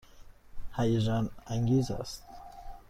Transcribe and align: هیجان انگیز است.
هیجان 0.75 1.29
انگیز 1.47 1.91
است. 1.91 2.23